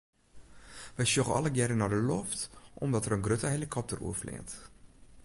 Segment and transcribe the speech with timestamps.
[0.97, 2.39] We sjogge allegearre nei de loft
[2.83, 4.51] omdat der in grutte helikopter oerfleant.